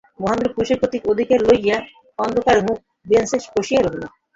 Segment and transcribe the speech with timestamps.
[0.19, 1.77] মহেন্দ্র পুরুষের কর্তৃত্ব-অধিকার লইয়া
[2.19, 4.03] অন্ধকার-মুখে বেঞ্চে বসিয়া রহিল।